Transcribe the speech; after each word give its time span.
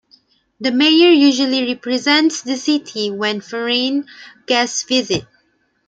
The 0.59 0.71
mayor 0.71 1.11
usually 1.11 1.63
represents 1.71 2.41
the 2.41 2.57
city 2.57 3.11
when 3.11 3.39
foreign 3.39 4.07
guests 4.47 4.81
visit. 4.81 5.25